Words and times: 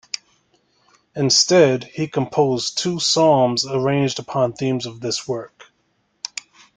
Instead, 1.15 1.83
he 1.93 2.07
composed 2.07 2.75
two 2.79 2.99
psalms 2.99 3.67
arranged 3.67 4.17
upon 4.17 4.51
themes 4.51 4.87
of 4.87 4.99
this 4.99 5.27
work. 5.27 5.71